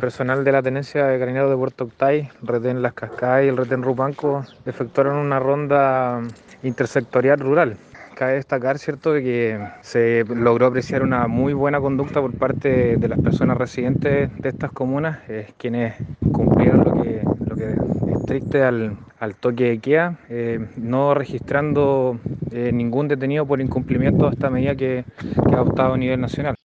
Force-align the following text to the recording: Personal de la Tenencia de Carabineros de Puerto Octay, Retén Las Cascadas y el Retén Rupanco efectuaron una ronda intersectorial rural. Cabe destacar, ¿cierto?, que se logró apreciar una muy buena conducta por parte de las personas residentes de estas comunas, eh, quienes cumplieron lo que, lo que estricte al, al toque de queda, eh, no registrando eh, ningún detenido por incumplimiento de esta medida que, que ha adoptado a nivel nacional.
Personal 0.00 0.44
de 0.44 0.52
la 0.52 0.62
Tenencia 0.62 1.06
de 1.06 1.18
Carabineros 1.18 1.50
de 1.50 1.56
Puerto 1.56 1.84
Octay, 1.84 2.30
Retén 2.42 2.80
Las 2.80 2.94
Cascadas 2.94 3.44
y 3.44 3.48
el 3.48 3.56
Retén 3.56 3.82
Rupanco 3.82 4.44
efectuaron 4.64 5.16
una 5.16 5.38
ronda 5.38 6.22
intersectorial 6.62 7.38
rural. 7.38 7.76
Cabe 8.16 8.34
destacar, 8.34 8.78
¿cierto?, 8.78 9.12
que 9.12 9.60
se 9.82 10.24
logró 10.26 10.66
apreciar 10.66 11.02
una 11.02 11.26
muy 11.26 11.52
buena 11.52 11.80
conducta 11.80 12.20
por 12.20 12.32
parte 12.32 12.96
de 12.96 13.08
las 13.08 13.20
personas 13.20 13.58
residentes 13.58 14.30
de 14.38 14.48
estas 14.48 14.72
comunas, 14.72 15.18
eh, 15.28 15.52
quienes 15.58 15.94
cumplieron 16.32 16.84
lo 16.84 17.02
que, 17.02 17.22
lo 17.46 17.56
que 17.56 17.74
estricte 18.14 18.62
al, 18.62 18.96
al 19.18 19.34
toque 19.34 19.64
de 19.64 19.78
queda, 19.78 20.16
eh, 20.30 20.66
no 20.76 21.14
registrando 21.14 22.18
eh, 22.50 22.72
ningún 22.72 23.06
detenido 23.06 23.44
por 23.46 23.60
incumplimiento 23.60 24.24
de 24.26 24.30
esta 24.32 24.50
medida 24.50 24.74
que, 24.74 25.04
que 25.18 25.54
ha 25.54 25.58
adoptado 25.58 25.94
a 25.94 25.98
nivel 25.98 26.20
nacional. 26.20 26.54